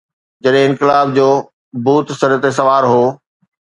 جڏهن 0.43 0.65
انقلاب 0.69 1.05
جو 1.19 1.27
ڀوت 1.85 2.05
سر 2.19 2.29
تي 2.41 2.49
سوار 2.59 2.83
هو. 2.91 3.03